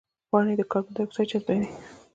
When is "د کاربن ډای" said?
0.57-1.03